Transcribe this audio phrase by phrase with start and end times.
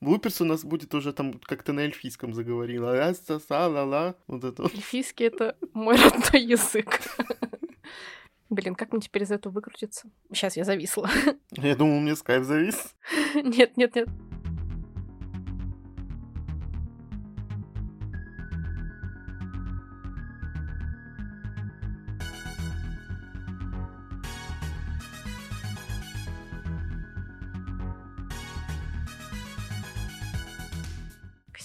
[0.00, 2.90] Блуперс у нас будет уже там как-то на эльфийском заговорила.
[2.92, 4.74] ла са са ла ла Вот это вот.
[4.74, 7.00] Эльфийский— это мой родной язык.
[8.48, 10.08] Блин, как мне теперь из этого выкрутиться?
[10.32, 11.10] Сейчас я зависла.
[11.50, 12.94] Я думал, мне скайп завис.
[13.34, 14.08] Нет, нет, нет.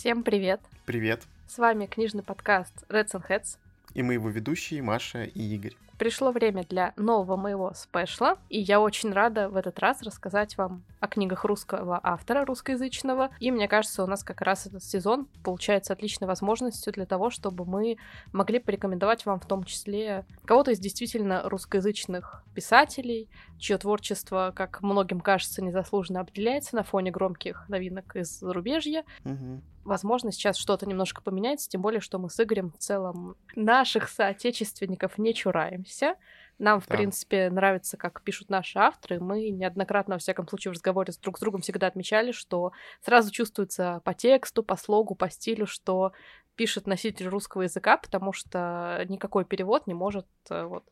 [0.01, 0.59] Всем привет!
[0.87, 1.21] Привет.
[1.47, 3.59] С вами книжный подкаст Reds and Heads.
[3.93, 5.75] И мы его ведущие Маша и Игорь.
[5.99, 10.81] Пришло время для нового моего спешла, и я очень рада в этот раз рассказать вам
[10.99, 13.29] о книгах русского автора, русскоязычного.
[13.39, 17.65] И мне кажется, у нас как раз этот сезон получается отличной возможностью для того, чтобы
[17.65, 17.97] мы
[18.33, 23.29] могли порекомендовать вам в том числе кого-то из действительно русскоязычных писателей,
[23.59, 29.03] чье творчество, как многим кажется, незаслуженно определяется на фоне громких новинок из зарубежья.
[29.25, 34.09] Угу возможно, сейчас что-то немножко поменяется, тем более, что мы с Игорем в целом наших
[34.09, 36.15] соотечественников не чураемся.
[36.59, 36.95] Нам, в да.
[36.95, 39.19] принципе, нравится, как пишут наши авторы.
[39.19, 42.71] Мы неоднократно, во всяком случае, в разговоре с друг с другом всегда отмечали, что
[43.03, 46.11] сразу чувствуется по тексту, по слогу, по стилю, что
[46.55, 50.83] пишет носитель русского языка, потому что никакой перевод не может э, вот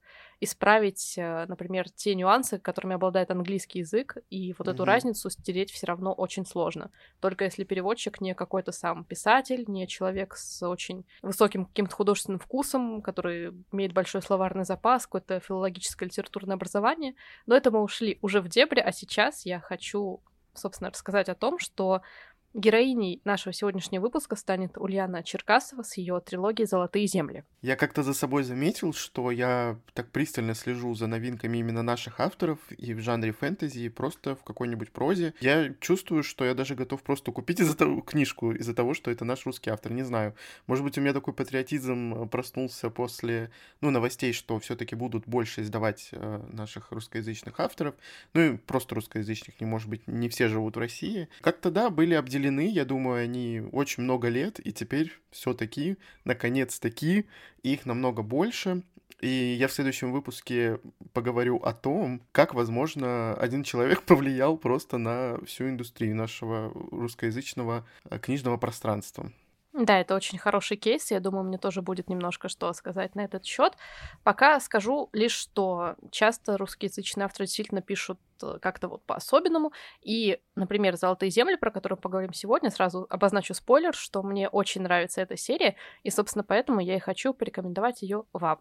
[0.42, 4.72] исправить, э, например, те нюансы, которыми обладает английский язык, и вот mm-hmm.
[4.72, 6.92] эту разницу стереть все равно очень сложно.
[7.20, 13.02] Только если переводчик не какой-то сам писатель, не человек с очень высоким каким-то художественным вкусом,
[13.02, 17.16] который имеет большой словарный запас, какое-то филологическое литературное образование.
[17.46, 20.22] Но это мы ушли уже в дебри, а сейчас я хочу
[20.56, 22.02] собственно, рассказать о том, что
[22.56, 27.44] Героиней нашего сегодняшнего выпуска станет Ульяна Черкасова с ее трилогией «Золотые земли».
[27.62, 32.58] Я как-то за собой заметил, что я так пристально слежу за новинками именно наших авторов
[32.72, 35.36] и в жанре фэнтези, и просто в какой-нибудь прозе.
[35.42, 39.26] Я чувствую, что я даже готов просто купить из-за того, книжку из-за того, что это
[39.26, 39.92] наш русский автор.
[39.92, 40.34] Не знаю.
[40.66, 45.62] Может быть, у меня такой патриотизм проснулся после ну, новостей, что все таки будут больше
[45.62, 47.94] издавать э, наших русскоязычных авторов.
[48.34, 51.30] Ну и просто русскоязычных, не может быть, не все живут в России.
[51.42, 57.26] Как-то, да, были обделены разделены, я думаю, они очень много лет, и теперь все-таки, наконец-таки,
[57.64, 58.84] их намного больше.
[59.22, 60.80] И я в следующем выпуске
[61.14, 68.20] поговорю о том, как, возможно, один человек повлиял просто на всю индустрию нашего русскоязычного э,
[68.20, 69.32] книжного пространства.
[69.82, 71.10] Да, это очень хороший кейс.
[71.10, 73.78] Я думаю, мне тоже будет немножко что сказать на этот счет.
[74.24, 79.72] Пока скажу лишь, что часто русскоязычные авторы действительно пишут э, как-то вот по-особенному.
[80.02, 85.22] И, например, «Золотые земли», про которую поговорим сегодня, сразу обозначу спойлер, что мне очень нравится
[85.22, 88.60] эта серия, и, собственно, поэтому я и хочу порекомендовать ее вам.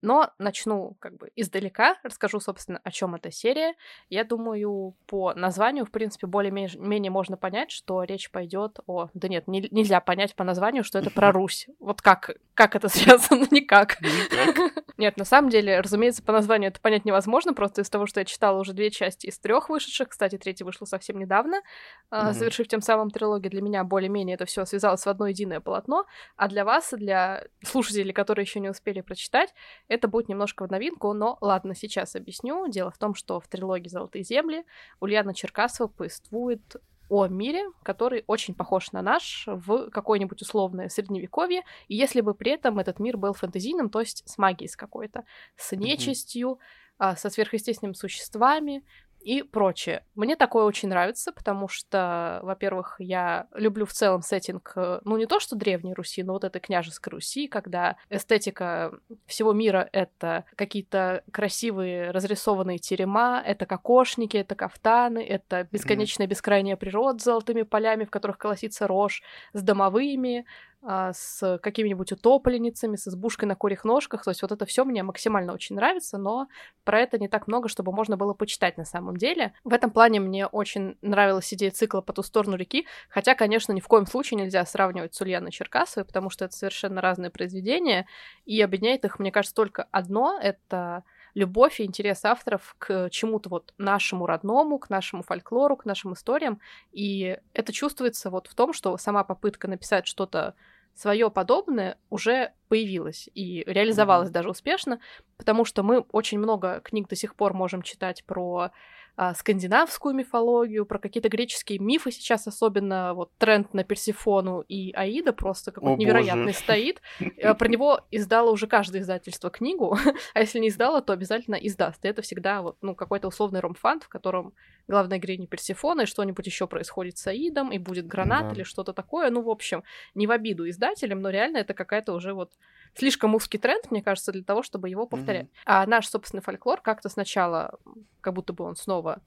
[0.00, 3.74] Но начну как бы издалека, расскажу, собственно, о чем эта серия.
[4.08, 9.08] Я думаю, по названию, в принципе, более-менее можно понять, что речь пойдет о...
[9.14, 11.66] Да нет, не, нельзя понять по названию, что это про Русь.
[11.80, 13.46] Вот как, как это связано?
[13.50, 13.98] Никак.
[14.98, 18.24] Нет, на самом деле, разумеется, по названию это понять невозможно, просто из того, что я
[18.24, 20.08] читала уже две части из трех вышедших.
[20.08, 21.62] Кстати, третья вышла совсем недавно,
[22.10, 22.32] mm-hmm.
[22.32, 23.50] завершив тем самым трилогию.
[23.50, 26.04] Для меня более-менее это все связалось в одно единое полотно,
[26.36, 29.54] а для вас, для слушателей, которые еще не успели прочитать,
[29.88, 32.68] это будет немножко в новинку, но ладно, сейчас объясню.
[32.68, 34.64] Дело в том, что в трилогии «Золотые земли»
[35.00, 36.76] Ульяна Черкасова повествует
[37.08, 42.52] о мире, который очень похож на наш в какое-нибудь условное средневековье, и если бы при
[42.52, 45.24] этом этот мир был фэнтезийным, то есть с магией с какой-то,
[45.56, 46.58] с нечистью,
[47.00, 47.16] mm-hmm.
[47.16, 48.84] со сверхъестественными существами,
[49.20, 50.04] и прочее.
[50.14, 55.26] Мне такое очень нравится, потому что, во-первых, я люблю в целом сеттинг, э, ну, не
[55.26, 58.92] то что Древней Руси, но вот этой княжеской Руси, когда эстетика
[59.26, 67.18] всего мира— это какие-то красивые разрисованные терема, это кокошники, это кафтаны, это бесконечная бескрайняя природа
[67.18, 70.46] с золотыми полями, в которых колосится рожь, с домовыми,
[70.80, 74.22] а, с какими-нибудь утопленницами, с избушкой на курьих ножках.
[74.22, 76.46] То есть вот это все мне максимально очень нравится, но
[76.84, 79.54] про это не так много, чтобы можно было почитать на самом деле.
[79.64, 83.80] В этом плане мне очень нравилась идея цикла «По ту сторону реки», хотя, конечно, ни
[83.80, 88.06] в коем случае нельзя сравнивать с Ульяной Черкасовой, потому что это совершенно разные произведения,
[88.44, 91.02] и объединяет их, мне кажется, только одно— это
[91.34, 96.60] любовь и интерес авторов к чему-то вот нашему родному, к нашему фольклору, к нашим историям.
[96.92, 100.54] И это чувствуется вот в том, что сама попытка написать что-то
[100.94, 104.32] свое подобное уже появилась и реализовалась mm-hmm.
[104.32, 104.98] даже успешно,
[105.36, 108.72] потому что мы очень много книг до сих пор можем читать про
[109.20, 115.32] а, скандинавскую мифологию, про какие-то греческие мифы сейчас особенно вот тренд на Персифону и Аида
[115.32, 116.58] просто какой-то невероятный боже.
[116.58, 117.02] стоит.
[117.36, 119.98] Э, про него издало уже каждое издательство книгу,
[120.34, 122.04] а если не издало, то обязательно издаст.
[122.04, 124.54] И это всегда вот ну какой-то условный ромфант, в котором
[124.86, 128.54] главной героиней Персифона, и что-нибудь еще происходит с Аидом, и будет гранат да.
[128.54, 129.30] или что-то такое.
[129.30, 129.82] Ну, в общем,
[130.14, 132.52] не в обиду издателям, но реально это какая-то уже вот
[132.94, 135.46] слишком узкий тренд, мне кажется, для того, чтобы его повторять.
[135.46, 135.62] Mm-hmm.
[135.66, 137.78] А наш собственный фольклор как-то сначала,
[138.20, 139.20] как будто бы он снова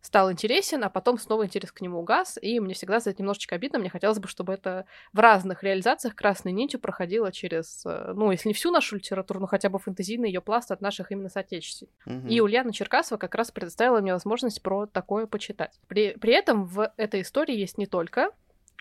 [0.00, 3.56] стал интересен, а потом снова интерес к нему угас, и мне всегда за это немножечко
[3.56, 3.78] обидно.
[3.78, 8.48] Мне хотелось бы, чтобы это в разных реализациях красной нитью проходило через, э, ну, если
[8.48, 12.00] не всю нашу литературу, но хотя бы фэнтезийный ее пласт от наших именно соотечественников.
[12.06, 12.28] Угу.
[12.28, 15.78] И Ульяна Черкасова как раз предоставила мне возможность про такое почитать.
[15.88, 18.30] При, при этом в этой истории есть не только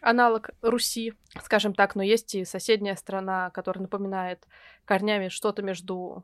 [0.02, 1.14] аналог Руси,
[1.44, 4.46] скажем так, но есть и соседняя страна, которая напоминает
[4.86, 6.24] корнями что-то между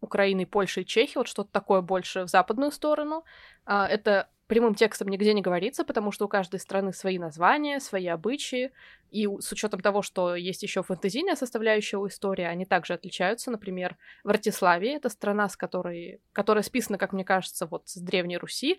[0.00, 3.24] Украиной, Польшей и Чехией, вот что-то такое больше в западную сторону.
[3.64, 8.06] А, это прямым текстом нигде не говорится, потому что у каждой страны свои названия, свои
[8.06, 8.72] обычаи,
[9.10, 13.50] и с учетом того, что есть еще фэнтезийная составляющая у истории, они также отличаются.
[13.50, 18.36] Например, в Ратиславии, это страна, с которой, которая списана, как мне кажется, вот с Древней
[18.36, 18.78] Руси,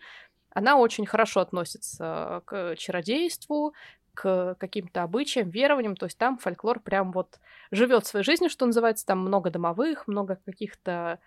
[0.52, 3.74] она очень хорошо относится к чародейству,
[4.16, 7.40] к каким-то обычаям, верованиям, то есть там фольклор прям вот
[7.72, 11.20] живет своей жизнью, что называется, там много домовых, много каких-то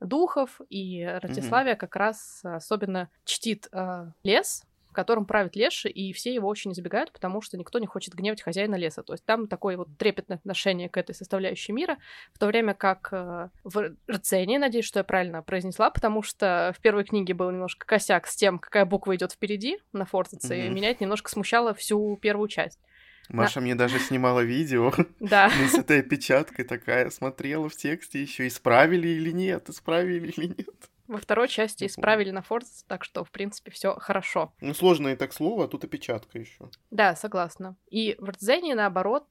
[0.00, 1.78] духов, и Ратиславия mm-hmm.
[1.78, 4.64] как раз особенно чтит э, лес,
[4.94, 8.40] в котором правит леший, и все его очень избегают, потому что никто не хочет гневать
[8.40, 9.02] хозяина леса.
[9.02, 11.98] То есть там такое вот трепетное отношение к этой составляющей мира,
[12.32, 16.80] в то время как э, в Рцене, надеюсь, что я правильно произнесла, потому что в
[16.80, 20.66] первой книге был немножко косяк с тем, какая буква идет впереди на фортеце, mm-hmm.
[20.68, 22.78] и меня это немножко смущало всю первую часть.
[23.30, 23.64] Маша на...
[23.64, 24.92] мне даже снимала видео.
[25.18, 25.50] Да.
[25.68, 30.90] с этой опечаткой такая, смотрела в тексте еще, исправили или нет, исправили или нет.
[31.06, 34.52] Во второй части исправили на Форс, так что, в принципе, все хорошо.
[34.60, 36.70] Ну, сложное так слово, а тут опечатка еще.
[36.90, 37.76] Да, согласна.
[37.90, 39.26] И в Рдзене, наоборот,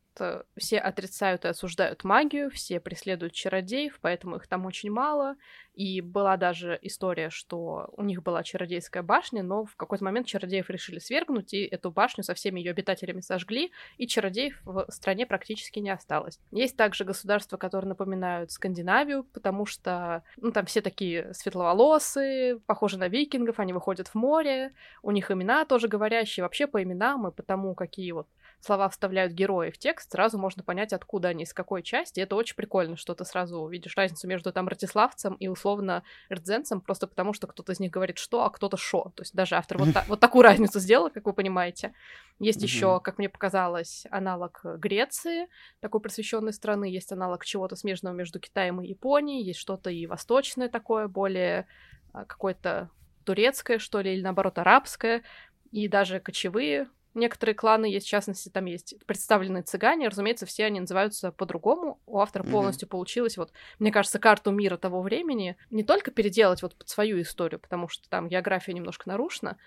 [0.57, 5.36] все отрицают и осуждают магию, все преследуют чародеев, поэтому их там очень мало.
[5.74, 10.69] И была даже история, что у них была чародейская башня, но в какой-то момент чародеев
[10.69, 15.80] решили свергнуть, и эту башню со всеми ее обитателями сожгли, и чародеев в стране практически
[15.80, 16.39] не осталось.
[16.51, 23.07] Есть также государства, которые напоминают Скандинавию, потому что ну, там все такие светловолосые, похожи на
[23.07, 27.42] викингов, они выходят в море, у них имена тоже говорящие, вообще по именам и по
[27.42, 28.27] тому, какие вот
[28.63, 32.19] слова вставляют герои в текст, сразу можно понять, откуда они, из какой части.
[32.19, 37.07] Это очень прикольно, что ты сразу увидишь разницу между там ратиславцем и условно рдзенцем, просто
[37.07, 39.12] потому что кто-то из них говорит что, а кто-то шо.
[39.15, 41.94] То есть даже автор вот, та- вот такую разницу сделал, как вы понимаете.
[42.39, 45.48] Есть еще, как мне показалось, аналог Греции,
[45.80, 50.69] такой просвещенной страны, есть аналог чего-то смежного между Китаем и Японией, есть что-то и восточное
[50.69, 51.68] такое, более
[52.13, 52.89] а, какое-то
[53.25, 55.24] турецкое, что ли, или наоборот арабское,
[55.71, 60.80] и даже кочевые Некоторые кланы есть, в частности, там есть представленные цыгане, разумеется, все они
[60.80, 62.00] называются по-другому.
[62.06, 62.51] У автора mm-hmm.
[62.51, 67.21] полностью получилось, вот, мне кажется, карту мира того времени не только переделать вот под свою
[67.21, 69.57] историю, потому что там география немножко нарушена,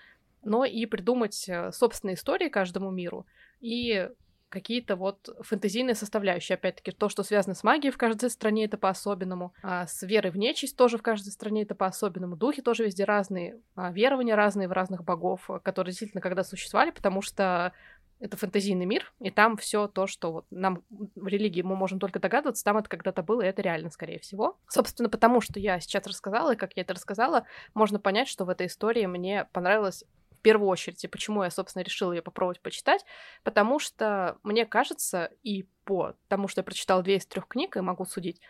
[0.43, 3.27] но и придумать э, собственные истории каждому миру
[3.61, 4.09] и
[4.49, 6.55] какие-то вот фэнтезийные составляющие.
[6.55, 9.53] Опять-таки, то, что связано с магией в каждой стране, это по-особенному.
[9.63, 12.37] А с верой в нечисть тоже в каждой стране это по-особенному.
[12.37, 13.61] Духи тоже везде разные.
[13.75, 17.73] А верования разные в разных богов, которые действительно когда существовали, потому что
[18.19, 22.19] это фэнтезийный мир, и там все то, что вот нам в религии мы можем только
[22.19, 24.59] догадываться, там это когда-то было, и это реально, скорее всего.
[24.69, 27.45] Собственно, потому что я сейчас рассказала, и как я это рассказала,
[27.75, 30.05] можно понять, что в этой истории мне понравилось
[30.47, 33.05] первую очередь, и почему я, собственно, решила ее попробовать почитать,
[33.43, 37.81] потому что мне кажется, и по тому, что я прочитала две из трех книг, и
[37.81, 38.41] могу судить,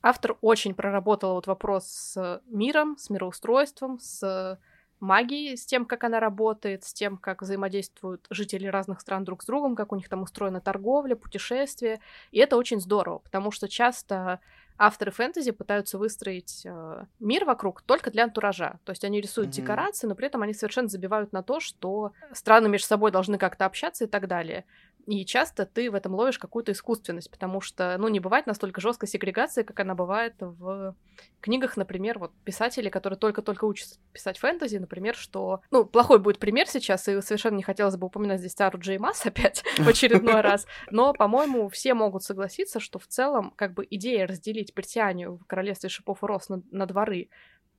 [0.00, 4.58] автор очень проработал вот вопрос с миром, с мироустройством, с
[4.98, 9.46] магией, с тем, как она работает, с тем, как взаимодействуют жители разных стран друг с
[9.46, 12.00] другом, как у них там устроена торговля, путешествия.
[12.30, 14.40] И это очень здорово, потому что часто
[14.78, 18.78] авторы фэнтези пытаются выстроить э, мир вокруг только для антуража.
[18.84, 19.62] То есть они рисуют mm-hmm.
[19.62, 23.66] декорации, но при этом они совершенно забивают на то, что страны между собой должны как-то
[23.66, 24.64] общаться и так далее.
[25.06, 29.08] И часто ты в этом ловишь какую-то искусственность, потому что, ну, не бывает настолько жесткой
[29.08, 30.96] сегрегации, как она бывает в
[31.40, 35.60] книгах, например, вот писатели, которые только-только учатся писать фэнтези, например, что...
[35.70, 39.24] Ну, плохой будет пример сейчас, и совершенно не хотелось бы упоминать здесь Сару Джей Масс
[39.24, 44.26] опять в очередной раз, но, по-моему, все могут согласиться, что в целом, как бы, идея
[44.26, 47.28] разделить Британию в королевстве шипов и роз на, на дворы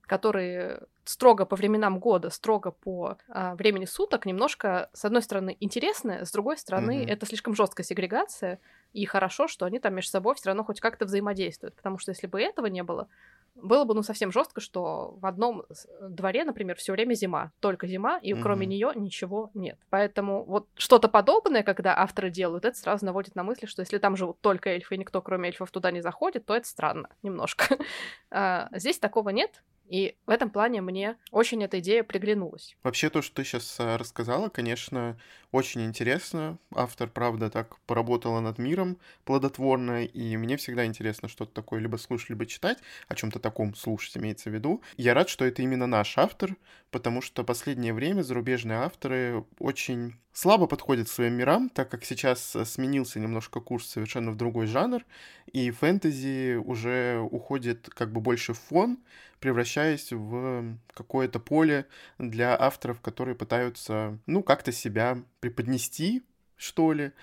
[0.07, 6.25] которые строго по временам года, строго по а, времени суток, немножко, с одной стороны, интересны,
[6.25, 7.09] с другой стороны, mm-hmm.
[7.09, 8.59] это слишком жесткая сегрегация,
[8.93, 12.27] и хорошо, что они там между собой все равно хоть как-то взаимодействуют, потому что если
[12.27, 13.07] бы этого не было,
[13.55, 15.65] было бы, ну, совсем жестко, что в одном
[16.01, 18.41] дворе, например, все время зима, только зима, и mm-hmm.
[18.41, 19.79] кроме нее ничего нет.
[19.89, 24.15] Поэтому вот что-то подобное, когда авторы делают, это сразу наводит на мысли, что если там
[24.15, 27.77] живут только эльфы, и никто, кроме эльфов, туда не заходит, то это странно немножко.
[28.29, 32.75] а, здесь такого нет, И в этом плане мне очень эта идея приглянулась.
[32.83, 35.17] Вообще то, что ты сейчас э, рассказала, конечно,
[35.51, 36.57] очень интересно.
[36.75, 42.29] Автор, правда, так поработала над миром плодотворно, и мне всегда интересно что-то такое либо слушать,
[42.29, 44.81] либо читать, о чем-то таком слушать имеется в виду.
[44.97, 46.55] Я рад, что это именно наш автор,
[46.91, 52.55] потому что последнее время зарубежные авторы очень слабо подходят к своим мирам, так как сейчас
[52.55, 55.03] э, сменился немножко курс совершенно в другой жанр,
[55.51, 58.99] и фэнтези уже уходит как бы больше в фон,
[59.39, 61.87] превращаясь в какое-то поле
[62.19, 66.21] для авторов, которые пытаются, ну, как-то себя преподнести,
[66.55, 67.13] что ли,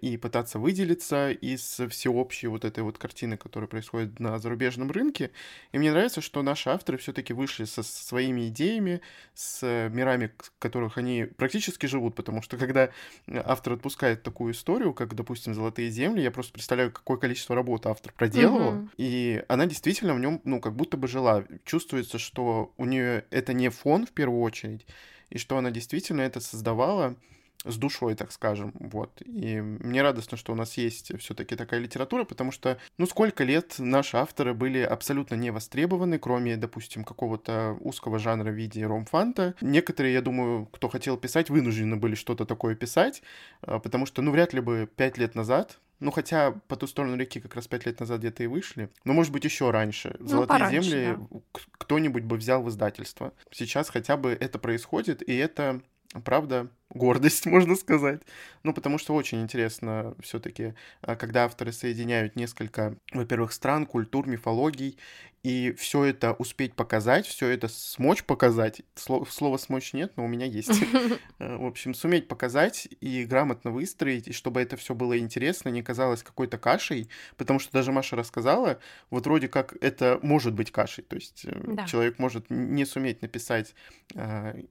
[0.00, 5.30] и пытаться выделиться из всеобщей вот этой вот картины, которая происходит на зарубежном рынке.
[5.72, 9.00] И мне нравится, что наши авторы все-таки вышли со своими идеями,
[9.32, 12.90] с мирами, в которых они практически живут, потому что когда
[13.26, 18.12] автор отпускает такую историю, как, допустим, «Золотые земли», я просто представляю, какое количество работы автор
[18.12, 18.88] проделывал, mm-hmm.
[18.98, 21.44] и она действительно в нем, ну, как будто бы жила.
[21.64, 24.86] Чувствуется, что у нее это не фон в первую очередь,
[25.30, 27.16] и что она действительно это создавала
[27.64, 29.22] с душой, так скажем, вот.
[29.24, 33.76] И мне радостно, что у нас есть все-таки такая литература, потому что, ну, сколько лет
[33.78, 39.54] наши авторы были абсолютно не востребованы, кроме, допустим, какого-то узкого жанра в виде ромфанта.
[39.60, 43.22] Некоторые, я думаю, кто хотел писать, вынуждены были что-то такое писать,
[43.62, 47.16] а, потому что, ну, вряд ли бы пять лет назад ну, хотя по ту сторону
[47.16, 48.90] реки как раз пять лет назад где-то и вышли.
[49.04, 50.16] Но, может быть, еще раньше.
[50.18, 51.58] Ну, Золотые пораньше, земли да.
[51.78, 53.32] кто-нибудь бы взял в издательство.
[53.50, 55.80] Сейчас хотя бы это происходит, и это
[56.24, 58.22] правда, гордость, можно сказать.
[58.62, 64.98] Ну, потому что очень интересно все-таки, а, когда авторы соединяют несколько, во-первых, стран, культур, мифологий,
[65.44, 68.80] и все это успеть показать, все это смочь показать.
[68.94, 70.70] Слово, слова смочь нет, но у меня есть.
[71.40, 75.82] Э, в общем, суметь показать и грамотно выстроить, и чтобы это все было интересно, не
[75.82, 78.78] казалось какой-то кашей, потому что даже Маша рассказала,
[79.10, 81.86] вот вроде как это может быть кашей, то есть э, да.
[81.86, 83.74] человек может не суметь написать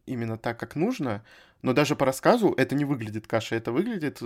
[0.06, 1.24] именно так, как нужно,
[1.64, 4.22] но даже по рассказу это не выглядит кашей, это выглядит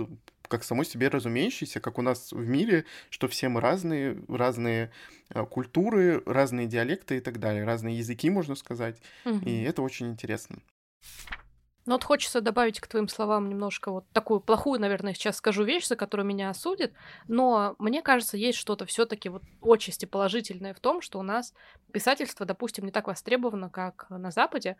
[0.48, 4.90] как само себе разумеющееся, как у нас в мире, что все мы разные, разные
[5.30, 9.00] а, культуры, разные диалекты и так далее, разные языки, можно сказать.
[9.24, 9.46] Угу.
[9.46, 10.58] И это очень интересно.
[11.86, 15.86] Ну вот хочется добавить к твоим словам немножко вот такую плохую, наверное, сейчас скажу вещь,
[15.86, 16.92] за которую меня осудят,
[17.28, 21.54] но мне кажется, есть что-то все таки вот отчасти положительное в том, что у нас
[21.90, 24.76] писательство, допустим, не так востребовано, как на Западе,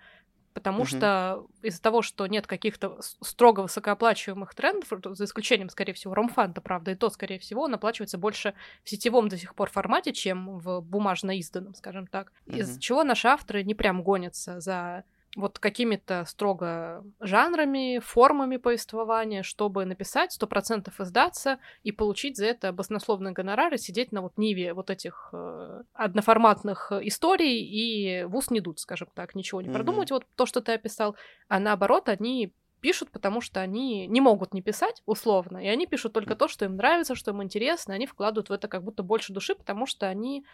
[0.55, 0.87] потому угу.
[0.87, 6.93] что из-за того, что нет каких-то строго высокооплачиваемых трендов, за исключением, скорее всего, ромфанта, правда,
[6.93, 10.81] и то, скорее всего, он оплачивается больше в сетевом до сих пор формате, чем в
[10.81, 12.33] бумажно изданном, скажем так.
[12.47, 12.57] Угу.
[12.57, 15.05] Из-за чего наши авторы не прям гонятся за
[15.39, 22.73] вот какими-то строго жанрами, формами повествования, чтобы написать, сто процентов издаться и получить за это
[22.73, 28.51] баснословный гонорар и сидеть на вот ниве вот этих э, одноформатных историй и в ус
[28.51, 29.73] не дуть, скажем так, ничего не mm-hmm.
[29.73, 31.15] продумать, вот то, что ты описал,
[31.49, 36.13] а наоборот, они пишут, потому что они не могут не писать, условно, и они пишут
[36.13, 39.03] только то, что им нравится, что им интересно, и они вкладывают в это как будто
[39.03, 40.45] больше души, потому что они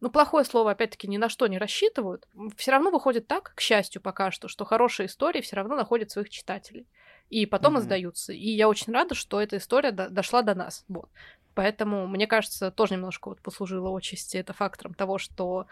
[0.00, 4.02] ну, плохое слово, опять-таки, ни на что не рассчитывают, все равно выходит так, к счастью,
[4.02, 6.86] пока что, что хорошие истории все равно находят своих читателей.
[7.30, 7.80] И потом mm-hmm.
[7.80, 8.32] издаются.
[8.32, 10.84] И я очень рада, что эта история до- дошла до нас.
[10.88, 11.08] Вот.
[11.54, 15.66] Поэтому, мне кажется, тоже немножко вот послужило отчасти это фактором того, что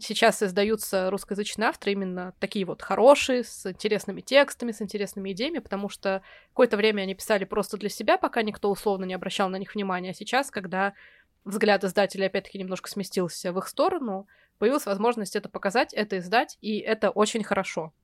[0.00, 5.88] сейчас издаются русскоязычные авторы именно такие вот хорошие, с интересными текстами, с интересными идеями, потому
[5.88, 9.74] что какое-то время они писали просто для себя, пока никто условно не обращал на них
[9.74, 10.10] внимания.
[10.10, 10.92] А сейчас, когда
[11.46, 14.26] взгляд издателя опять-таки немножко сместился в их сторону,
[14.58, 17.94] появилась возможность это показать, это издать, и это очень хорошо.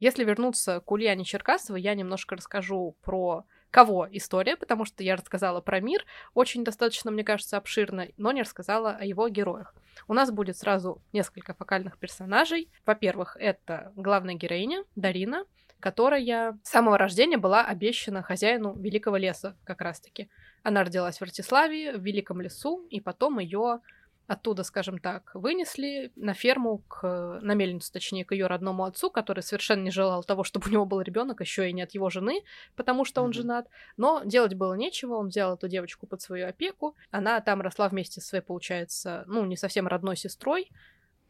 [0.00, 5.60] Если вернуться к Ульяне Черкасовой, я немножко расскажу про кого история, потому что я рассказала
[5.60, 9.74] про мир, очень достаточно, мне кажется, обширно, но не рассказала о его героях.
[10.08, 12.70] У нас будет сразу несколько фокальных персонажей.
[12.86, 15.44] Во-первых, это главная героиня Дарина,
[15.78, 20.28] которая с самого рождения была обещана хозяину Великого леса как раз-таки.
[20.62, 23.80] Она родилась в Ратиславе, в Великом лесу, и потом ее
[24.30, 29.40] оттуда, скажем так, вынесли на ферму, к, на мельницу, точнее, к ее родному отцу, который
[29.40, 32.42] совершенно не желал того, чтобы у него был ребенок, еще и не от его жены,
[32.76, 33.34] потому что он mm-hmm.
[33.34, 33.68] женат.
[33.96, 36.94] Но делать было нечего, он взял эту девочку под свою опеку.
[37.10, 40.70] Она там росла вместе со своей, получается, ну, не совсем родной сестрой.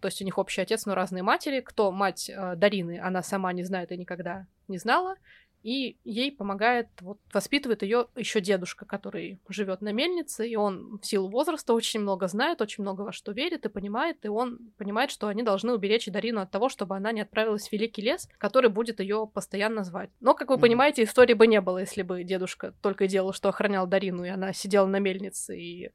[0.00, 1.60] То есть у них общий отец, но разные матери.
[1.60, 5.16] Кто мать э, Дарины, она сама не знает и никогда не знала
[5.62, 11.06] и ей помогает, вот, воспитывает ее еще дедушка, который живет на мельнице, и он в
[11.06, 15.10] силу возраста очень много знает, очень много во что верит и понимает, и он понимает,
[15.10, 18.70] что они должны уберечь Дарину от того, чтобы она не отправилась в Великий лес, который
[18.70, 20.10] будет ее постоянно звать.
[20.20, 20.60] Но, как вы mm-hmm.
[20.60, 24.52] понимаете, истории бы не было, если бы дедушка только делал, что охранял Дарину, и она
[24.52, 25.90] сидела на мельнице и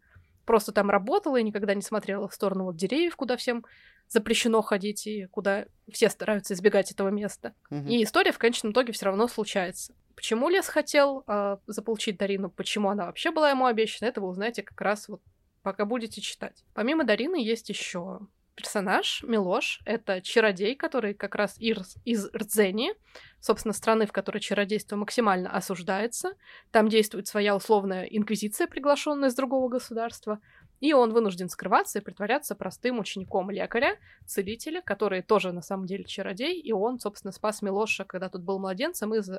[0.46, 3.66] просто там работала и никогда не смотрела в сторону вот деревьев, куда всем
[4.08, 7.54] запрещено ходить и куда все стараются избегать этого места.
[7.70, 7.88] Угу.
[7.88, 9.94] И история в конечном итоге все равно случается.
[10.16, 14.64] Почему Лес хотел э, заполучить Дарину, почему она вообще была ему обещана, это вы узнаете
[14.64, 15.22] как раз вот
[15.62, 16.64] пока будете читать.
[16.74, 18.20] Помимо Дарины есть еще
[18.56, 19.82] персонаж Милош.
[19.86, 22.94] Это чародей, который как раз из, из Рдзени,
[23.40, 26.34] собственно, страны, в которой чародейство максимально осуждается.
[26.72, 30.40] Там действует своя условная инквизиция, приглашенная из другого государства.
[30.80, 36.04] И он вынужден скрываться и притворяться простым учеником лекаря, целителя, который тоже на самом деле
[36.04, 39.30] чародей, и он, собственно, спас Милоша, когда тут был младенцем, из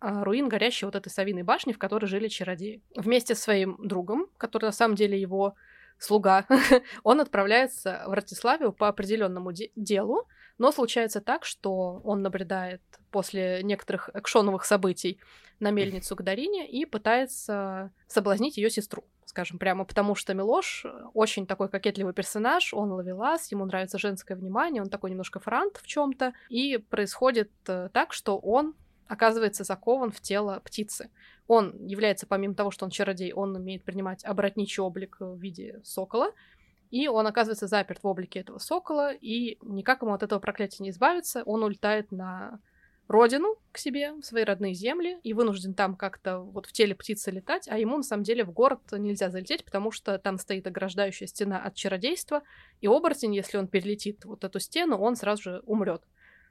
[0.00, 2.82] а, руин горящей вот этой совиной башни, в которой жили чародеи.
[2.96, 5.54] Вместе с своим другом, который на самом деле его
[5.98, 6.44] слуга,
[7.04, 10.26] он отправляется в Ратиславию по определенному де- делу,
[10.62, 15.18] но случается так, что он наблюдает после некоторых экшоновых событий
[15.58, 21.48] на мельницу к Дарине и пытается соблазнить ее сестру, скажем прямо, потому что Милош очень
[21.48, 26.32] такой кокетливый персонаж, он ловелас, ему нравится женское внимание, он такой немножко франт в чем-то,
[26.48, 28.76] и происходит э, так, что он
[29.08, 31.10] оказывается закован в тело птицы.
[31.48, 36.30] Он является, помимо того, что он чародей, он умеет принимать оборотничий облик в виде сокола,
[36.92, 40.90] и он оказывается заперт в облике этого сокола, и никак ему от этого проклятия не
[40.90, 41.42] избавиться.
[41.44, 42.60] Он улетает на
[43.08, 47.30] родину к себе, в свои родные земли, и вынужден там как-то вот в теле птицы
[47.30, 51.26] летать, а ему на самом деле в город нельзя залететь, потому что там стоит ограждающая
[51.26, 52.42] стена от чародейства,
[52.82, 56.02] и оборотень, если он перелетит вот эту стену, он сразу же умрет.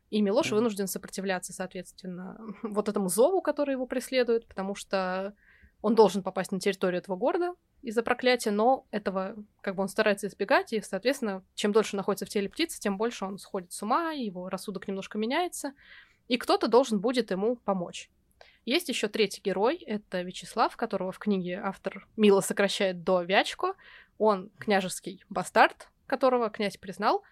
[0.09, 5.35] И Милош вынужден сопротивляться, соответственно, вот этому зову, который его преследует, потому что
[5.81, 10.27] он должен попасть на территорию этого города из-за проклятия, но этого как бы он старается
[10.27, 14.11] избегать, и, соответственно, чем дольше находится в теле птицы, тем больше он сходит с ума,
[14.11, 15.73] его рассудок немножко меняется,
[16.27, 18.09] и кто-то должен будет ему помочь.
[18.65, 23.73] Есть еще третий герой, это Вячеслав, которого в книге автор мило сокращает до Вячко.
[24.19, 27.23] Он княжеский бастард, которого князь признал,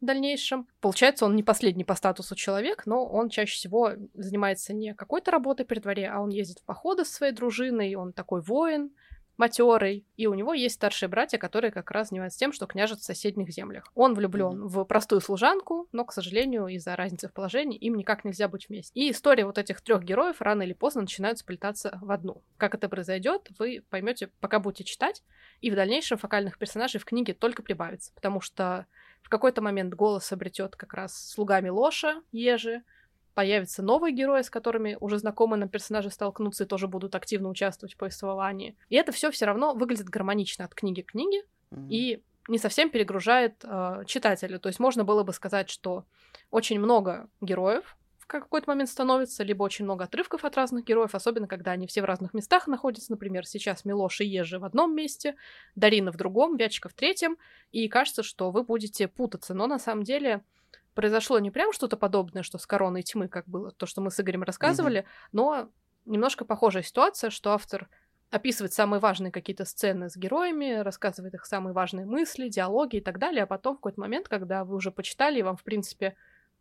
[0.00, 0.66] в дальнейшем.
[0.80, 5.66] Получается, он не последний по статусу человек, но он чаще всего занимается не какой-то работой
[5.66, 8.90] при дворе, а он ездит в походы с своей дружиной, он такой воин,
[9.36, 13.04] матерый, и у него есть старшие братья, которые как раз занимаются тем, что княжат в
[13.04, 13.90] соседних землях.
[13.94, 14.68] Он влюблен mm-hmm.
[14.68, 18.98] в простую служанку, но, к сожалению, из-за разницы в положении им никак нельзя быть вместе.
[18.98, 22.42] И история вот этих трех героев рано или поздно начинают сплетаться в одну.
[22.56, 25.22] Как это произойдет, вы поймете, пока будете читать,
[25.60, 28.86] и в дальнейшем фокальных персонажей в книге только прибавится, потому что
[29.26, 32.84] в какой-то момент голос обретет как раз слугами Лоша, Ежи,
[33.34, 37.94] появятся новые герои, с которыми уже знакомые нам персонажи столкнутся и тоже будут активно участвовать
[37.94, 38.76] в повествовании.
[38.88, 41.88] И это все все равно выглядит гармонично от книги к книге mm-hmm.
[41.88, 44.60] и не совсем перегружает э, читателя.
[44.60, 46.04] То есть можно было бы сказать, что
[46.52, 51.46] очень много героев, в какой-то момент становится, либо очень много отрывков от разных героев, особенно
[51.46, 53.12] когда они все в разных местах находятся.
[53.12, 55.36] Например, сейчас Милош и Ежи в одном месте,
[55.76, 57.36] Дарина в другом, Вячка в третьем,
[57.70, 59.54] и кажется, что вы будете путаться.
[59.54, 60.42] Но на самом деле
[60.94, 64.18] произошло не прям что-то подобное, что с короной тьмы, как было то, что мы с
[64.18, 65.28] Игорем рассказывали, mm-hmm.
[65.30, 65.70] но
[66.04, 67.88] немножко похожая ситуация, что автор
[68.30, 73.20] описывает самые важные какие-то сцены с героями, рассказывает их самые важные мысли, диалоги и так
[73.20, 76.16] далее, а потом в какой-то момент, когда вы уже почитали, и вам, в принципе,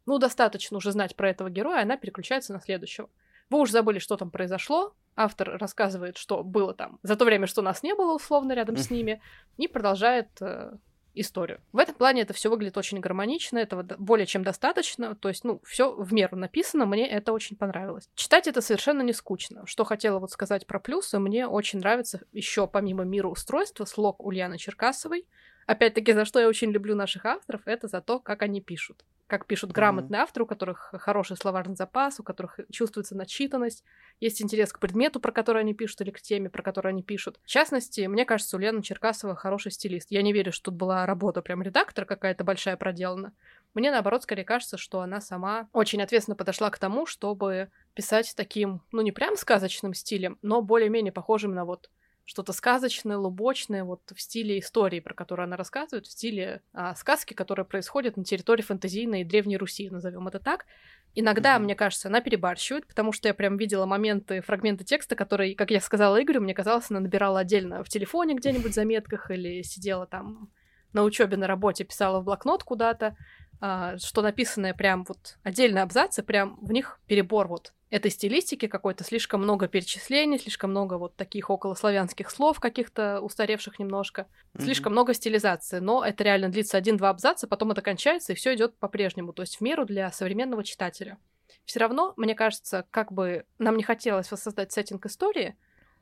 [0.05, 3.09] ну, достаточно уже знать про этого героя, она переключается на следующего.
[3.49, 7.61] Вы уже забыли, что там произошло, автор рассказывает, что было там за то время, что
[7.61, 9.21] нас не было условно рядом с ними,
[9.57, 10.73] и продолжает э,
[11.15, 11.61] историю.
[11.71, 15.61] В этом плане это все выглядит очень гармонично, этого более чем достаточно, то есть, ну,
[15.63, 18.09] все в меру написано, мне это очень понравилось.
[18.15, 19.65] Читать это совершенно не скучно.
[19.65, 24.57] Что хотела вот сказать про плюсы, мне очень нравится еще помимо мира устройства слог Ульяны
[24.57, 25.25] Черкасовой.
[25.65, 29.47] Опять-таки, за что я очень люблю наших авторов, это за то, как они пишут как
[29.47, 30.23] пишут грамотные mm-hmm.
[30.23, 33.83] авторы, у которых хороший словарный запас, у которых чувствуется начитанность,
[34.19, 37.39] есть интерес к предмету, про который они пишут, или к теме, про которую они пишут.
[37.43, 40.11] В частности, мне кажется, у Лены Черкасова хороший стилист.
[40.11, 43.33] Я не верю, что тут была работа прям редактора какая-то большая проделана.
[43.73, 48.81] Мне, наоборот, скорее кажется, что она сама очень ответственно подошла к тому, чтобы писать таким,
[48.91, 51.89] ну, не прям сказочным стилем, но более-менее похожим на вот
[52.25, 57.33] что-то сказочное, лубочное, вот в стиле истории, про которую она рассказывает, в стиле а, сказки,
[57.35, 60.65] которые происходят на территории фэнтезийной Древней Руси, назовем это так.
[61.13, 61.59] Иногда, mm-hmm.
[61.59, 65.79] мне кажется, она перебарщивает, потому что я прям видела моменты, фрагменты текста, которые, как я
[65.79, 70.49] сказала Игорю, мне казалось, она набирала отдельно в телефоне где-нибудь в заметках или сидела там
[70.93, 73.15] на учебе, на работе, писала в блокнот куда-то,
[73.61, 79.03] а, что написанное прям вот отдельные абзацы, прям в них перебор вот этой стилистики какой-то,
[79.03, 84.21] слишком много перечислений, слишком много вот таких околославянских слов каких-то устаревших немножко,
[84.53, 84.63] mm-hmm.
[84.63, 88.77] слишком много стилизации, но это реально длится один-два абзаца, потом это кончается, и все идет
[88.77, 91.17] по-прежнему, то есть в меру для современного читателя.
[91.65, 95.55] Все равно, мне кажется, как бы нам не хотелось воссоздать сеттинг истории,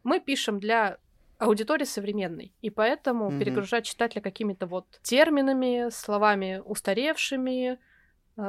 [0.04, 0.98] мы пишем для
[1.38, 2.54] аудитории современной.
[2.62, 3.39] И поэтому mm-hmm.
[3.39, 7.80] перегружать читателя какими-то вот терминами, словами устаревшими,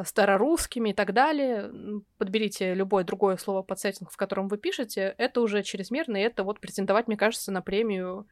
[0.05, 1.71] старорусскими и так далее,
[2.17, 6.43] подберите любое другое слово под сеттинг, в котором вы пишете, это уже чрезмерно, и это
[6.43, 8.27] вот претендовать, мне кажется, на премию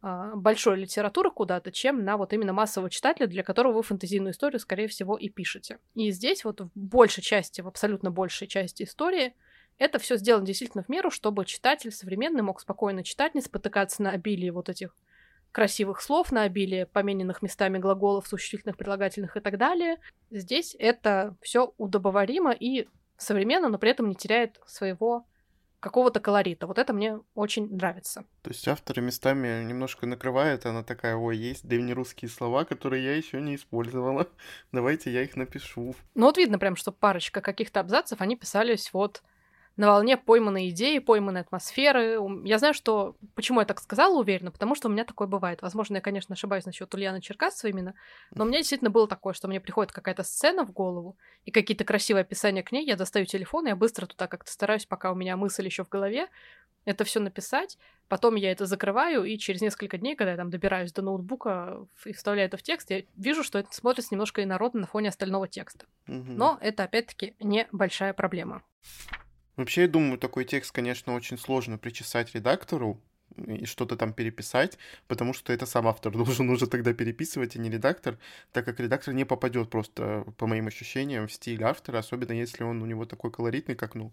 [0.00, 4.60] а, большой литературы куда-то, чем на вот именно массового читателя, для которого вы фэнтезийную историю,
[4.60, 5.78] скорее всего, и пишете.
[5.94, 9.34] И здесь вот в большей части, в абсолютно большей части истории,
[9.78, 14.10] это все сделано действительно в меру, чтобы читатель современный мог спокойно читать, не спотыкаться на
[14.10, 14.94] обилии вот этих
[15.54, 19.98] красивых слов, на обилие помененных местами глаголов, существительных, прилагательных и так далее.
[20.30, 25.24] Здесь это все удобоваримо и современно, но при этом не теряет своего
[25.78, 26.66] какого-то колорита.
[26.66, 28.24] Вот это мне очень нравится.
[28.42, 33.40] То есть авторы местами немножко накрывает, она такая, ой, есть древнерусские слова, которые я еще
[33.40, 34.26] не использовала.
[34.72, 35.94] Давайте я их напишу.
[36.14, 39.22] Ну вот видно прям, что парочка каких-то абзацев, они писались вот
[39.76, 42.18] на волне пойманной идеи, пойманной атмосферы.
[42.44, 43.16] Я знаю, что...
[43.34, 44.52] Почему я так сказала уверенно?
[44.52, 45.62] Потому что у меня такое бывает.
[45.62, 47.94] Возможно, я, конечно, ошибаюсь насчет Ульяны Черкасова именно,
[48.30, 51.84] но у меня действительно было такое, что мне приходит какая-то сцена в голову, и какие-то
[51.84, 55.14] красивые описания к ней, я достаю телефон, и я быстро туда как-то стараюсь, пока у
[55.14, 56.28] меня мысль еще в голове,
[56.84, 60.92] это все написать, потом я это закрываю, и через несколько дней, когда я там добираюсь
[60.92, 64.86] до ноутбука и вставляю это в текст, я вижу, что это смотрится немножко инородно на
[64.86, 65.86] фоне остального текста.
[66.08, 66.32] Угу.
[66.32, 68.62] Но это, опять-таки, небольшая проблема.
[69.56, 73.00] Вообще, я думаю, такой текст, конечно, очень сложно причесать редактору
[73.36, 77.70] и что-то там переписать, потому что это сам автор должен уже тогда переписывать, а не
[77.70, 78.18] редактор,
[78.52, 82.82] так как редактор не попадет просто, по моим ощущениям, в стиль автора, особенно если он
[82.82, 84.12] у него такой колоритный, как, ну,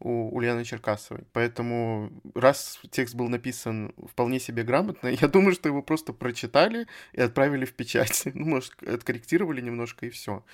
[0.00, 1.24] у Ульяны Черкасовой.
[1.32, 7.20] Поэтому, раз текст был написан вполне себе грамотно, я думаю, что его просто прочитали и
[7.20, 8.24] отправили в печать.
[8.34, 10.44] Ну, может, откорректировали немножко и все.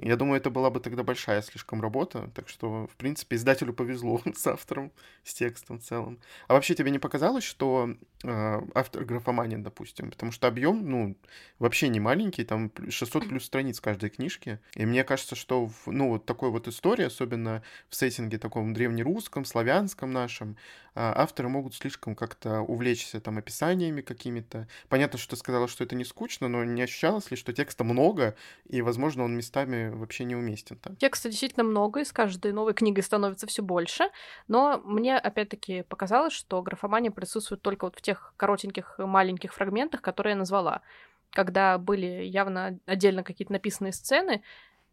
[0.00, 4.20] Я думаю, это была бы тогда большая слишком работа, так что, в принципе, издателю повезло
[4.34, 4.92] с автором,
[5.24, 6.20] с текстом в целом.
[6.46, 11.16] А вообще тебе не показалось, что э, автор графоманин, допустим, потому что объем, ну,
[11.58, 16.10] вообще не маленький, там 600 плюс страниц каждой книжки, и мне кажется, что, в, ну,
[16.10, 20.56] вот такой вот истории, особенно в сеттинге таком древнерусском, славянском нашем, э,
[20.94, 24.68] авторы могут слишком как-то увлечься там описаниями какими-то.
[24.88, 28.36] Понятно, что ты сказала, что это не скучно, но не ощущалось ли, что текста много,
[28.68, 30.96] и, возможно, он местами вообще неуместен там.
[30.96, 34.10] Текста действительно много, и с каждой новой книгой становится все больше,
[34.46, 40.32] но мне опять-таки показалось, что графомания присутствует только вот в тех коротеньких маленьких фрагментах, которые
[40.32, 40.82] я назвала,
[41.30, 44.42] когда были явно отдельно какие-то написанные сцены,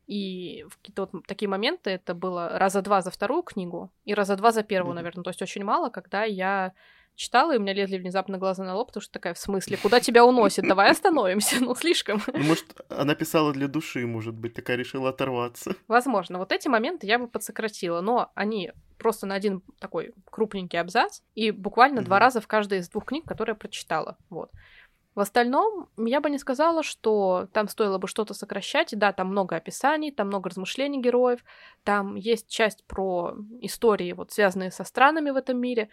[0.08, 4.36] и в какие-то вот такие моменты это было раза два за вторую книгу и раза
[4.36, 4.96] два за первую, mm-hmm.
[4.96, 5.24] наверное.
[5.24, 6.74] То есть очень мало, когда я
[7.16, 10.00] читала, и у меня лезли внезапно глаза на лоб, потому что такая, в смысле, куда
[10.00, 10.68] тебя уносит?
[10.68, 12.22] Давай остановимся, ну слишком.
[12.28, 15.76] Ну, может, она писала для души, может быть, такая решила оторваться.
[15.88, 21.22] Возможно, вот эти моменты я бы подсократила, но они просто на один такой крупненький абзац,
[21.34, 22.06] и буквально mm-hmm.
[22.06, 24.52] два раза в каждой из двух книг, которые я прочитала, вот.
[25.16, 28.94] В остальном, я бы не сказала, что там стоило бы что-то сокращать.
[28.98, 31.40] Да, там много описаний, там много размышлений героев,
[31.86, 35.88] там есть часть про истории, вот связанные со странами в этом мире.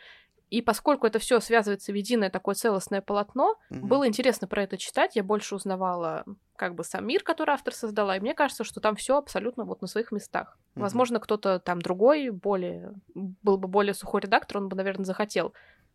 [0.52, 3.80] И поскольку это все связывается в единое такое целостное полотно, mm-hmm.
[3.80, 5.16] было интересно про это читать.
[5.16, 8.94] Я больше узнавала как бы сам мир, который автор создала, и мне кажется, что там
[8.94, 10.58] все абсолютно вот на своих местах.
[10.58, 10.80] Mm-hmm.
[10.82, 15.54] Возможно, кто-то там другой, более был бы более сухой редактор, он бы, наверное, захотел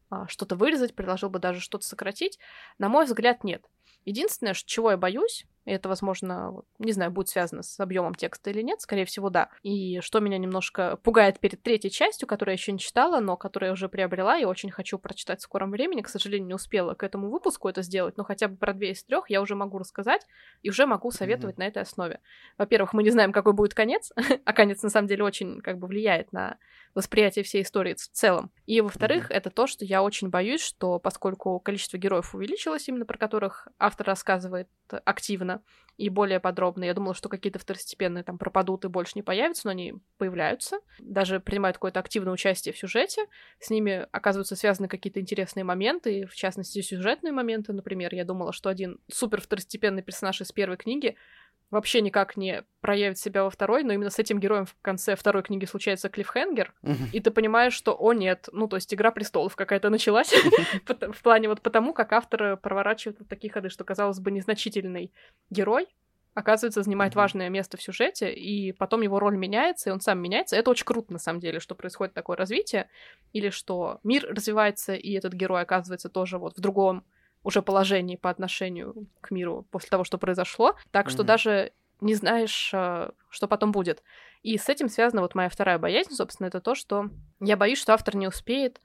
[0.10, 2.39] а, что-то вырезать, предложил бы даже что-то сократить.
[2.80, 3.63] На мой взгляд, нет.
[4.06, 8.62] Единственное, чего я боюсь, и это, возможно, не знаю, будет связано с объемом текста или
[8.62, 9.50] нет, скорее всего, да.
[9.64, 13.68] И что меня немножко пугает перед третьей частью, которую я еще не читала, но которую
[13.68, 16.02] я уже приобрела и очень хочу прочитать в скором времени.
[16.02, 19.04] К сожалению, не успела к этому выпуску это сделать, но хотя бы про две из
[19.04, 20.26] трех я уже могу рассказать
[20.62, 21.60] и уже могу советовать mm-hmm.
[21.60, 22.22] на этой основе.
[22.58, 24.14] Во-первых, мы не знаем, какой будет конец,
[24.46, 26.58] а конец на самом деле очень как бы влияет на
[26.98, 28.52] восприятие всей истории в целом.
[28.66, 29.36] И во-вторых, mm-hmm.
[29.36, 34.08] это то, что я очень боюсь, что поскольку количество героев увеличилось, именно про которых автор
[34.08, 34.68] рассказывает
[35.06, 35.62] активно
[35.98, 39.72] и более подробно, я думала, что какие-то второстепенные там пропадут и больше не появятся, но
[39.72, 43.28] они появляются, даже принимают какое-то активное участие в сюжете,
[43.60, 48.70] с ними оказываются связаны какие-то интересные моменты, в частности, сюжетные моменты, например, я думала, что
[48.70, 51.16] один супер второстепенный персонаж из первой книги
[51.70, 55.44] вообще никак не проявит себя во второй, но именно с этим героем в конце второй
[55.44, 56.74] книги случается клиффхенгер,
[57.14, 60.34] и ты понимаешь, что, о нет, ну, то есть Игра престолов какая-то началась,
[60.88, 65.12] в плане вот потому, как автор проворачивает такие ходы, что, казалось бы, незначительный
[65.50, 65.88] герой,
[66.38, 70.56] оказывается, занимает важное место в сюжете, и потом его роль меняется, и он сам меняется.
[70.56, 72.90] Это очень круто, на самом деле, что происходит такое развитие,
[73.34, 77.04] или что мир развивается, и этот герой оказывается тоже вот в другом
[77.48, 81.12] уже положении по отношению к миру после того, что произошло, так mm-hmm.
[81.12, 84.04] что даже не знаешь, э, что потом будет.
[84.44, 87.94] И с этим связана вот моя вторая боязнь, собственно, это то, что я боюсь, что
[87.94, 88.82] автор не успеет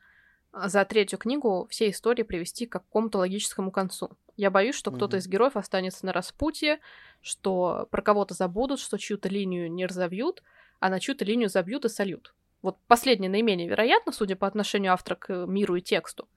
[0.53, 4.11] за третью книгу все истории привести к какому-то логическому концу.
[4.37, 6.79] Я боюсь, что кто-то из героев останется на распутье,
[7.21, 10.43] что про кого-то забудут, что чью-то линию не разовьют,
[10.79, 12.33] а на чью-то линию забьют и сольют.
[12.63, 16.29] Вот последнее наименее вероятно, судя по отношению автора к миру и тексту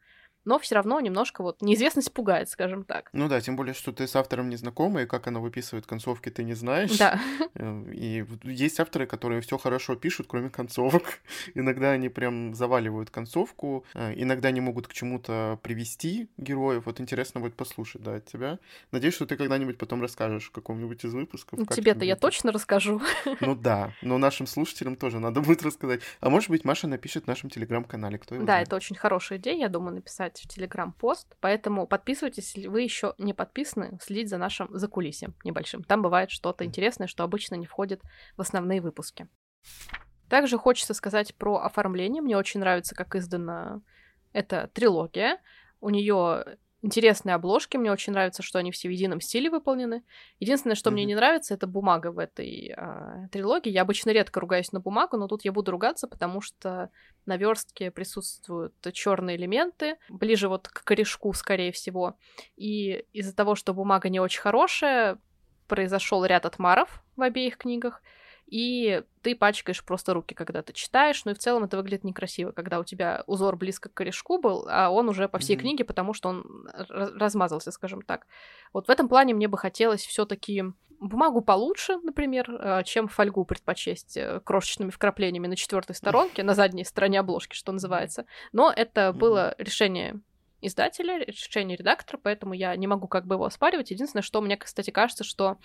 [0.45, 3.09] но все равно немножко вот неизвестность пугает, скажем так.
[3.13, 6.29] Ну да, тем более, что ты с автором не знакома, и как она выписывает концовки,
[6.29, 6.97] ты не знаешь.
[6.97, 7.19] Да.
[7.57, 11.03] Э, и есть авторы, которые все хорошо пишут, кроме концовок.
[11.55, 16.83] иногда они прям заваливают концовку, э, иногда они могут к чему-то привести героев.
[16.85, 18.59] Вот интересно будет послушать, да, от тебя.
[18.91, 21.59] Надеюсь, что ты когда-нибудь потом расскажешь в каком-нибудь из выпусков.
[21.59, 23.01] Ну, тебе-то я точно расскажу.
[23.39, 26.01] ну да, но нашим слушателям тоже надо будет рассказать.
[26.19, 28.67] А может быть, Маша напишет в нашем телеграм-канале, кто его Да, знает.
[28.67, 33.13] это очень хорошая идея, я думаю, написать писать в Телеграм-пост, поэтому подписывайтесь, если вы еще
[33.17, 35.83] не подписаны, следить за нашим закулисьем небольшим.
[35.83, 38.01] Там бывает что-то интересное, что обычно не входит
[38.37, 39.27] в основные выпуски.
[40.29, 42.21] Также хочется сказать про оформление.
[42.21, 43.81] Мне очень нравится, как издана
[44.33, 45.39] эта трилогия.
[45.81, 47.77] У нее интересные обложки.
[47.77, 50.03] Мне очень нравится, что они все в едином стиле выполнены.
[50.39, 50.93] Единственное, что mm-hmm.
[50.93, 53.71] мне не нравится, это бумага в этой э, трилогии.
[53.71, 56.91] Я обычно редко ругаюсь на бумагу, но тут я буду ругаться, потому что
[57.25, 62.17] на верстке присутствуют черные элементы, ближе вот к корешку, скорее всего.
[62.55, 65.17] И из-за того, что бумага не очень хорошая,
[65.67, 68.03] произошел ряд отмаров в обеих книгах
[68.47, 72.51] и ты пачкаешь просто руки, когда ты читаешь, ну и в целом это выглядит некрасиво,
[72.51, 75.59] когда у тебя узор близко к корешку был, а он уже по всей mm-hmm.
[75.59, 78.27] книге, потому что он размазался, скажем так.
[78.71, 80.63] Вот в этом плане мне бы хотелось все таки
[80.99, 86.83] бумагу получше, например, э, чем фольгу предпочесть э, крошечными вкраплениями на четвертой сторонке, на задней
[86.83, 88.25] стороне обложки, что называется.
[88.51, 90.21] Но это было решение
[90.67, 93.91] издателя, решение редактора, поэтому я не могу как бы его оспаривать.
[93.91, 95.57] Единственное, что мне, кстати, кажется, что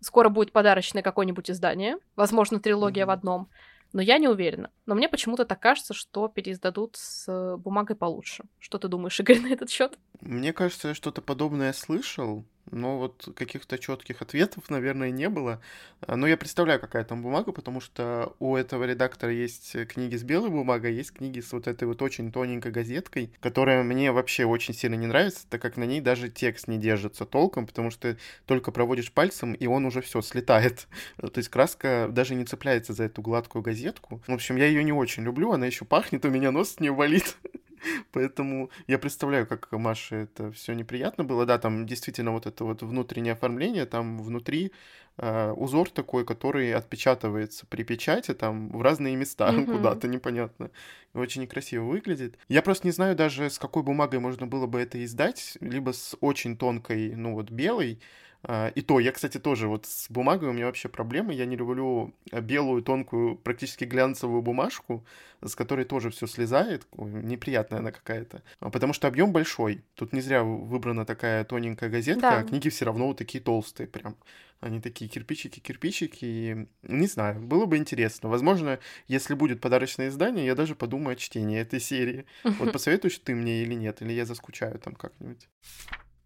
[0.00, 3.06] скоро будет подарочное какое-нибудь издание, возможно, трилогия mm-hmm.
[3.06, 3.50] в одном,
[3.92, 4.70] но я не уверена.
[4.84, 8.44] Но мне почему-то так кажется, что переиздадут с бумагой получше.
[8.58, 9.98] Что ты думаешь, Игорь, на этот счет?
[10.20, 12.44] Мне кажется, я что-то подобное слышал.
[12.70, 15.60] Но вот каких-то четких ответов, наверное, не было.
[16.00, 20.22] А, но я представляю, какая там бумага, потому что у этого редактора есть книги с
[20.22, 24.74] белой бумагой, есть книги с вот этой вот очень тоненькой газеткой, которая мне вообще очень
[24.74, 28.72] сильно не нравится, так как на ней даже текст не держится толком, потому что только
[28.72, 30.88] проводишь пальцем, и он уже все слетает.
[31.18, 34.20] То есть краска даже не цепляется за эту гладкую газетку.
[34.26, 36.92] В общем, я ее не очень люблю, она еще пахнет, у меня нос с нее
[36.92, 37.36] болит.
[38.12, 41.46] Поэтому я представляю, как Маше это все неприятно было.
[41.46, 44.72] Да, там действительно вот это вот внутреннее оформление, там внутри
[45.18, 49.66] э, узор такой, который отпечатывается при печати там в разные места mm-hmm.
[49.66, 50.70] куда-то непонятно.
[51.14, 52.36] Очень некрасиво выглядит.
[52.48, 56.16] Я просто не знаю даже, с какой бумагой можно было бы это издать, либо с
[56.20, 58.00] очень тонкой, ну вот белой,
[58.48, 61.34] и то, я, кстати, тоже вот с бумагой у меня вообще проблемы.
[61.34, 65.04] Я не люблю а, белую, тонкую, практически глянцевую бумажку,
[65.44, 66.86] с которой тоже все слезает.
[66.96, 68.42] Неприятная она какая-то.
[68.60, 69.82] А, потому что объем большой.
[69.94, 72.38] Тут не зря выбрана такая тоненькая газетка, да.
[72.38, 74.16] а книги все равно вот такие толстые прям.
[74.60, 76.24] Они такие кирпичики-кирпичики.
[76.24, 78.28] И не знаю, было бы интересно.
[78.28, 78.78] Возможно,
[79.08, 82.26] если будет подарочное издание, я даже подумаю о чтении этой серии.
[82.44, 84.02] Вот посоветуешь ты мне или нет?
[84.02, 85.48] Или я заскучаю там как-нибудь?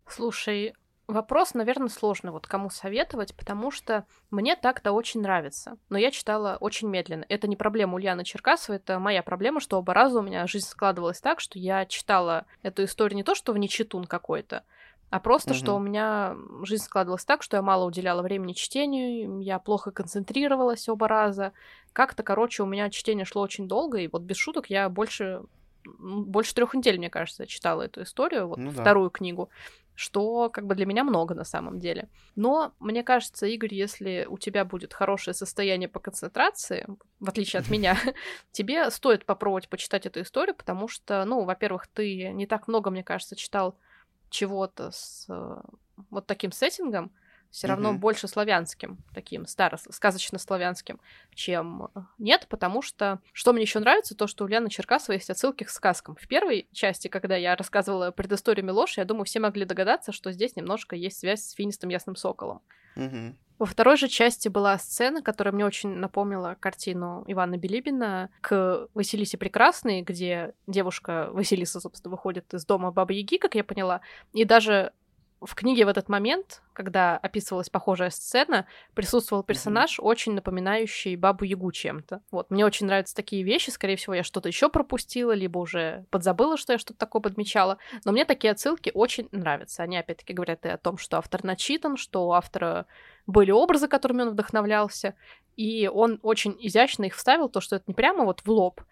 [0.06, 0.74] Слушай,
[1.11, 5.77] Вопрос, наверное, сложный, вот кому советовать, потому что мне так-то очень нравится.
[5.88, 7.25] Но я читала очень медленно.
[7.29, 11.20] Это не проблема Ульяны Черкасовой, это моя проблема, что оба раза у меня жизнь складывалась
[11.20, 14.62] так, что я читала эту историю не то, что в нечитун какой-то,
[15.11, 15.59] а просто, угу.
[15.59, 20.88] что у меня жизнь складывалась так, что я мало уделяла времени чтению, я плохо концентрировалась
[20.88, 21.53] оба раза.
[21.92, 25.42] Как-то, короче, у меня чтение шло очень долго, и вот без шуток я больше
[25.99, 29.18] больше трех недель, мне кажется, читала эту историю, вот ну, вторую да.
[29.18, 29.49] книгу
[29.94, 32.09] что как бы для меня много на самом деле.
[32.37, 36.87] Но мне кажется, Игорь, если у тебя будет хорошее состояние по концентрации,
[37.18, 37.96] в отличие от меня,
[38.53, 43.05] тебе стоит попробовать почитать эту историю, потому что, ну, во-первых, ты не так много, мне
[43.05, 43.76] кажется, читал
[44.31, 45.61] чего-то с э,
[46.11, 47.12] вот таким сеттингом,
[47.50, 47.98] все равно mm-hmm.
[47.98, 51.00] больше славянским, таким старо сказочно-славянским,
[51.34, 55.30] чем э, нет, потому что что мне еще нравится, то, что у Лены Черкасовой есть
[55.30, 56.16] отсылки к сказкам.
[56.16, 60.56] В первой части, когда я рассказывала предысторию Милоши, я думаю, все могли догадаться, что здесь
[60.56, 62.62] немножко есть связь с финистым ясным соколом.
[62.96, 63.34] Mm-hmm.
[63.60, 69.36] Во второй же части была сцена, которая мне очень напомнила картину Ивана Билибина к Василисе
[69.36, 74.00] Прекрасной, где девушка Василиса, собственно, выходит из дома Бабы Яги, как я поняла,
[74.32, 74.92] и даже
[75.40, 80.03] в книге в этот момент, когда описывалась похожая сцена, присутствовал персонаж, mm-hmm.
[80.03, 82.20] очень напоминающий бабу Ягу чем-то.
[82.31, 83.70] Вот, мне очень нравятся такие вещи.
[83.70, 87.79] Скорее всего, я что-то еще пропустила, либо уже подзабыла, что я что-то такое подмечала.
[88.05, 89.83] Но мне такие отсылки очень нравятся.
[89.83, 92.87] Они, опять-таки, говорят и о том, что автор начитан, что у автора
[93.26, 95.14] были образы, которыми он вдохновлялся.
[95.57, 98.83] И он очень изящно их вставил, то, что это не прямо вот в лоб,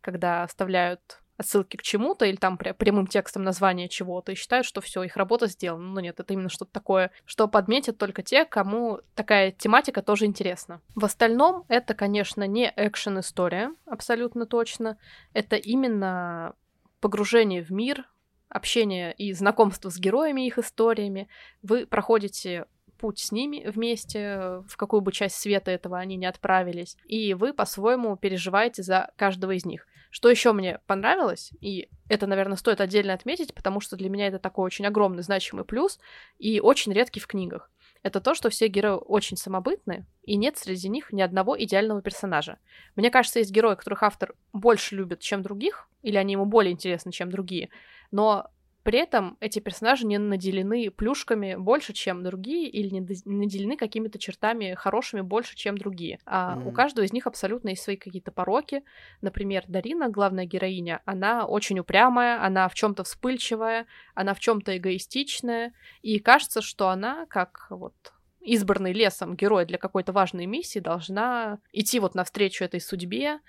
[0.00, 5.02] когда вставляют отсылки к чему-то или там прямым текстом названия чего-то и считают, что все,
[5.02, 5.84] их работа сделана.
[5.92, 10.80] Но нет, это именно что-то такое, что подметят только те, кому такая тематика тоже интересна.
[10.94, 14.98] В остальном это, конечно, не экшен-история, абсолютно точно.
[15.32, 16.54] Это именно
[17.00, 18.08] погружение в мир,
[18.48, 21.28] общение и знакомство с героями их историями.
[21.62, 22.66] Вы проходите
[22.98, 27.52] путь с ними вместе, в какую бы часть света этого они не отправились, и вы
[27.52, 29.86] по-своему переживаете за каждого из них.
[30.16, 34.38] Что еще мне понравилось, и это, наверное, стоит отдельно отметить, потому что для меня это
[34.38, 36.00] такой очень огромный значимый плюс
[36.38, 37.70] и очень редкий в книгах.
[38.02, 42.56] Это то, что все герои очень самобытны, и нет среди них ни одного идеального персонажа.
[42.94, 47.12] Мне кажется, есть герои, которых автор больше любит, чем других, или они ему более интересны,
[47.12, 47.68] чем другие,
[48.10, 48.48] но
[48.86, 54.74] при этом эти персонажи не наделены плюшками больше, чем другие, или не наделены какими-то чертами
[54.74, 56.20] хорошими больше, чем другие.
[56.24, 56.68] А mm-hmm.
[56.68, 58.84] у каждого из них абсолютно есть свои какие-то пороки.
[59.22, 65.72] Например, Дарина, главная героиня, она очень упрямая, она в чем-то вспыльчивая, она в чем-то эгоистичная,
[66.02, 67.94] и кажется, что она, как вот
[68.40, 73.40] избранный лесом герой для какой-то важной миссии, должна идти вот навстречу этой судьбе,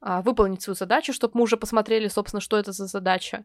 [0.00, 3.44] а, выполнить свою задачу, чтобы мы уже посмотрели, собственно, что это за задача.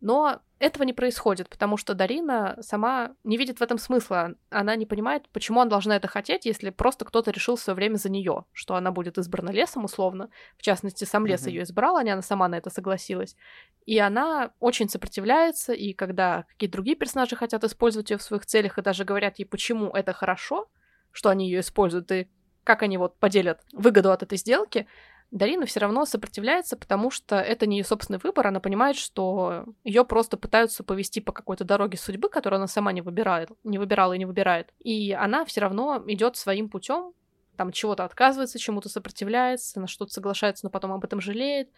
[0.00, 4.34] Но этого не происходит, потому что Дарина сама не видит в этом смысла.
[4.50, 7.96] Она не понимает, почему она должна это хотеть, если просто кто-то решил в свое время
[7.96, 10.30] за нее, что она будет избрана лесом, условно.
[10.56, 11.50] В частности, сам лес mm-hmm.
[11.50, 13.36] ее избрал, а не она сама на это согласилась.
[13.84, 18.78] И она очень сопротивляется, и когда какие-то другие персонажи хотят использовать ее в своих целях
[18.78, 20.68] и даже говорят ей, почему это хорошо,
[21.12, 22.28] что они ее используют, и
[22.64, 24.86] как они вот поделят выгоду от этой сделки,
[25.34, 28.46] Дарина все равно сопротивляется, потому что это не ее собственный выбор.
[28.46, 33.00] Она понимает, что ее просто пытаются повести по какой-то дороге судьбы, которую она сама не
[33.00, 34.72] выбирает, не выбирала и не выбирает.
[34.78, 37.14] И она все равно идет своим путем,
[37.56, 41.68] там чего-то отказывается, чему-то сопротивляется, на что-то соглашается, но потом об этом жалеет.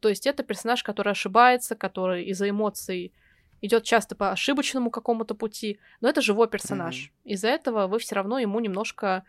[0.00, 3.12] То есть это персонаж, который ошибается, который из-за эмоций
[3.60, 6.96] идет часто по ошибочному какому-то пути, но это живой персонаж.
[6.96, 7.30] Mm-hmm.
[7.30, 9.24] Из-за этого вы все равно ему немножко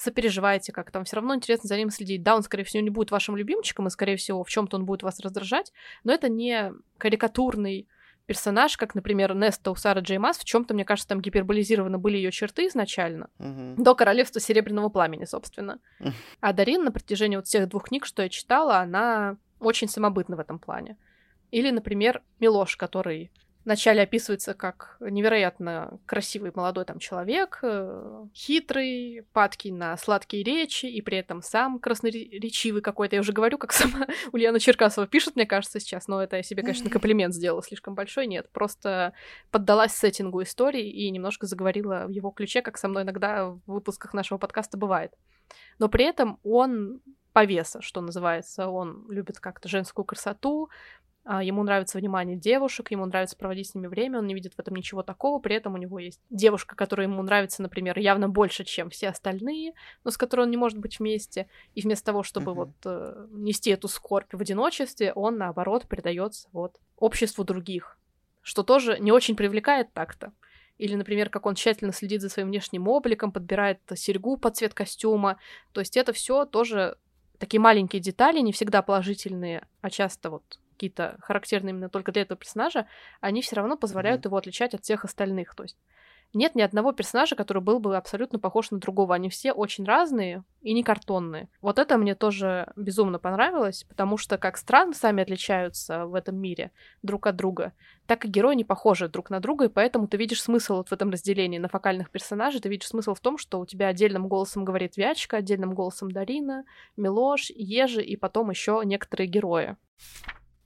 [0.00, 2.22] сопереживаете как там, все равно интересно за ним следить.
[2.22, 5.02] Да, он, скорее всего, не будет вашим любимчиком, и, скорее всего, в чем-то он будет
[5.02, 5.72] вас раздражать,
[6.04, 7.86] но это не карикатурный
[8.24, 12.16] персонаж, как, например, Неста у Сары Джей Масс, в чем-то, мне кажется, там гиперболизированы были
[12.16, 13.74] ее черты изначально, uh-huh.
[13.76, 15.80] до Королевства Серебряного Пламени, собственно.
[16.40, 20.40] А Дарин на протяжении вот всех двух книг, что я читала, она очень самобытна в
[20.40, 20.96] этом плане.
[21.50, 23.32] Или, например, Милош, который
[23.64, 31.02] Вначале описывается как невероятно красивый молодой там человек, э, хитрый, падкий на сладкие речи, и
[31.02, 33.16] при этом сам красноречивый какой-то.
[33.16, 36.62] Я уже говорю, как сама Ульяна Черкасова пишет, мне кажется, сейчас, но это я себе,
[36.62, 38.26] конечно, комплимент сделала слишком большой.
[38.26, 39.12] Нет, просто
[39.50, 44.14] поддалась сеттингу истории и немножко заговорила в его ключе, как со мной иногда в выпусках
[44.14, 45.12] нашего подкаста бывает.
[45.78, 48.68] Но при этом он повеса, что называется.
[48.68, 50.68] Он любит как-то женскую красоту,
[51.26, 54.74] ему нравится внимание девушек, ему нравится проводить с ними время, он не видит в этом
[54.74, 58.90] ничего такого, при этом у него есть девушка, которая ему нравится, например, явно больше, чем
[58.90, 62.54] все остальные, но с которой он не может быть вместе, и вместо того, чтобы uh-huh.
[62.54, 67.98] вот э, нести эту скорбь в одиночестве, он, наоборот, передается вот обществу других,
[68.42, 70.32] что тоже не очень привлекает так-то.
[70.78, 75.36] Или, например, как он тщательно следит за своим внешним обликом, подбирает серьгу под цвет костюма.
[75.72, 76.96] То есть это все тоже
[77.38, 82.38] такие маленькие детали, не всегда положительные, а часто вот какие-то характерные именно только для этого
[82.38, 82.86] персонажа,
[83.20, 84.28] они все равно позволяют mm-hmm.
[84.28, 85.54] его отличать от всех остальных.
[85.54, 85.76] То есть
[86.32, 89.14] нет ни одного персонажа, который был бы абсолютно похож на другого.
[89.14, 91.48] Они все очень разные и не картонные.
[91.60, 96.70] Вот это мне тоже безумно понравилось, потому что как страны сами отличаются в этом мире
[97.02, 97.72] друг от друга,
[98.06, 100.92] так и герои не похожи друг на друга, и поэтому ты видишь смысл вот в
[100.92, 104.64] этом разделении на фокальных персонажей, ты видишь смысл в том, что у тебя отдельным голосом
[104.64, 106.64] говорит Вячка, отдельным голосом Дарина,
[106.96, 109.76] Милош, Ежи и потом еще некоторые герои.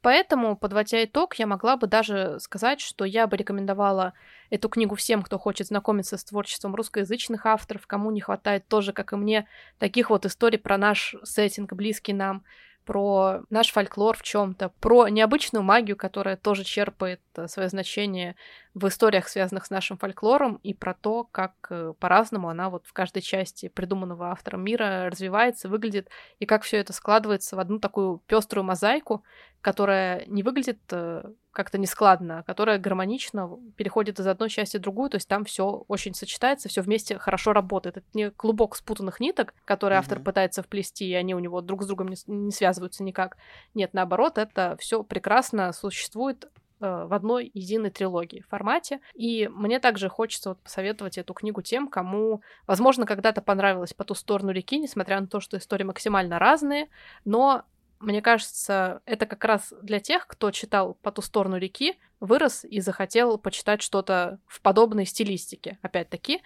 [0.04, 4.12] Поэтому, подводя итог, я могла бы даже сказать, что я бы рекомендовала
[4.50, 9.14] эту книгу всем, кто хочет знакомиться с творчеством русскоязычных авторов, кому не хватает тоже, как
[9.14, 12.44] и мне, таких вот историй про наш сеттинг, близкий нам,
[12.84, 18.36] про наш фольклор в чем-то, про необычную магию, которая тоже черпает свое значение
[18.74, 22.92] в историях, связанных с нашим фольклором, и про то, как э, по-разному она вот в
[22.92, 26.08] каждой части придуманного автором мира развивается, выглядит,
[26.38, 29.22] и как все это складывается в одну такую пеструю мозаику,
[29.60, 31.22] которая не выглядит э,
[31.54, 36.12] как-то нескладно, которая гармонично переходит из одной части в другую, то есть там все очень
[36.12, 37.96] сочетается, все вместе хорошо работает.
[37.98, 40.00] Это не клубок спутанных ниток, которые mm-hmm.
[40.00, 43.36] автор пытается вплести, и они у него друг с другом не, не связываются никак.
[43.72, 46.48] Нет, наоборот, это все прекрасно существует э,
[46.84, 49.00] в одной единой трилогии формате.
[49.14, 54.14] И мне также хочется вот посоветовать эту книгу тем, кому, возможно, когда-то понравилась «По ту
[54.14, 56.88] сторону реки», несмотря на то, что истории максимально разные,
[57.24, 57.64] но
[58.00, 62.80] мне кажется, это как раз для тех, кто читал «По ту сторону реки», вырос и
[62.80, 66.42] захотел почитать что-то в подобной стилистике, опять-таки,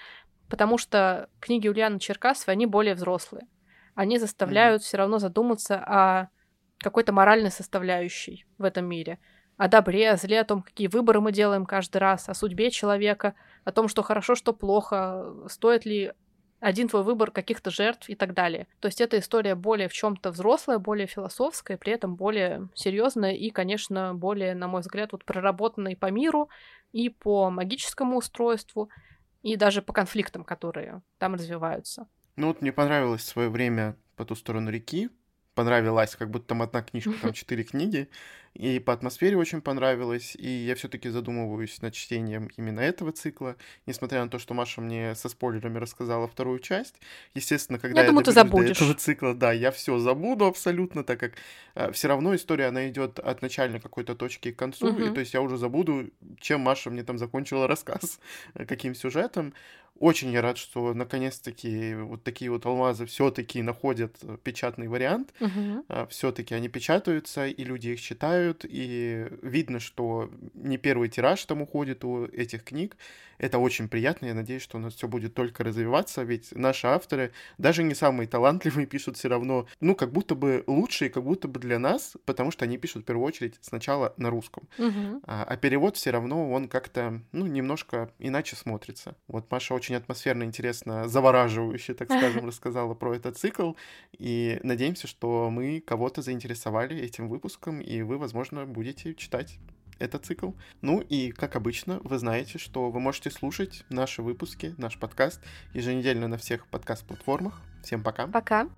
[0.49, 3.47] потому что книги Ульяны Черкасовой, они более взрослые.
[3.95, 4.85] Они заставляют mm-hmm.
[4.85, 6.29] все равно задуматься о
[6.79, 9.19] какой-то моральной составляющей в этом мире.
[9.59, 13.35] О добре, о зле, о том, какие выборы мы делаем каждый раз, о судьбе человека,
[13.65, 16.13] о том, что хорошо, что плохо, стоит ли
[16.61, 18.69] один твой выбор каких-то жертв и так далее.
[18.79, 23.51] То есть эта история более в чем-то взрослая, более философская, при этом более серьезная и,
[23.51, 26.49] конечно, более, на мой взгляд, вот проработанная и по миру,
[26.93, 28.91] и по магическому устройству,
[29.43, 32.07] и даже по конфликтам, которые там развиваются.
[32.37, 35.11] Ну вот мне понравилось в свое время по ту сторону реки,
[35.59, 38.09] понравилась, как будто там одна книжка, там четыре книги,
[38.55, 44.23] и по атмосфере очень понравилось, и я все-таки задумываюсь над чтением именно этого цикла, несмотря
[44.23, 47.01] на то, что Маша мне со спойлерами рассказала вторую часть.
[47.35, 48.79] Естественно, когда я, я думаю, ты забудешь.
[48.79, 51.33] до этого цикла, да, я все забуду абсолютно, так как
[51.75, 55.03] э, все равно история, она идет от начальной какой-то точки к концу, угу.
[55.03, 58.21] и то есть я уже забуду, чем Маша мне там закончила рассказ,
[58.55, 59.55] каким сюжетом.
[59.99, 65.35] Очень я рад, что наконец-таки вот такие вот алмазы все-таки находят печатный вариант.
[65.41, 65.85] Угу.
[65.89, 71.63] А, все-таки они печатаются, и люди их читают, и видно, что не первый тираж там
[71.63, 72.97] уходит у этих книг.
[73.39, 74.27] Это очень приятно.
[74.27, 78.29] Я надеюсь, что у нас все будет только развиваться, ведь наши авторы, даже не самые
[78.29, 82.51] талантливые, пишут все равно, ну, как будто бы лучшие, как будто бы для нас, потому
[82.51, 84.69] что они пишут в первую очередь сначала на русском.
[84.79, 85.23] Угу.
[85.25, 89.17] А, а перевод все равно он как-то, ну, немножко иначе смотрится.
[89.29, 93.73] Вот Маша очень очень атмосферно, интересно, завораживающе, так скажем, рассказала про этот цикл.
[94.19, 99.59] И надеемся, что мы кого-то заинтересовали этим выпуском, и вы, возможно, будете читать
[99.99, 100.51] этот цикл.
[100.83, 105.41] Ну и, как обычно, вы знаете, что вы можете слушать наши выпуски, наш подкаст
[105.73, 107.63] еженедельно на всех подкаст-платформах.
[107.83, 108.27] Всем пока.
[108.27, 108.69] Пока.